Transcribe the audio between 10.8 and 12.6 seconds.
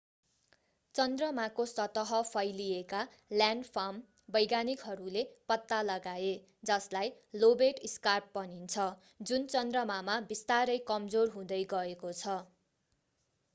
कमजोर हुँदै गएको छ